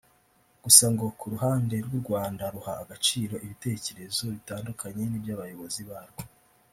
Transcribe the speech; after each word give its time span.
gusa 0.63 0.85
ngo 0.93 1.05
ku 1.19 1.25
ruhande 1.33 1.75
rw’u 1.85 1.99
Rwanda 2.03 2.43
ruha 2.53 2.73
agaciro 2.83 3.35
ibitekerezo 3.45 4.21
bitandukanye 4.35 5.03
n’iby’abayobozi 5.07 5.81
barwo 5.89 6.21